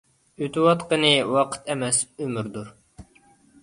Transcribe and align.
ئۆتۈۋاتقىنى 0.45 1.13
ۋاقىت 1.37 1.71
ئەمەس، 1.75 2.03
ئۆمۈردۇر. 2.17 2.77